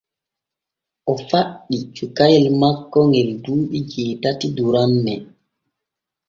[1.11, 5.13] O faɗɗi cukayel makko ŋe duuɓi jeetati duranne.